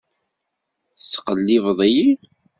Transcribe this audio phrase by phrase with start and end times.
[0.99, 2.07] Tetttqellibeḍ-iyi.